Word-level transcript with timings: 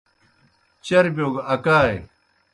چربِیو 0.85 1.27
گہ 1.33 1.41
اکائے۔ 1.53 1.97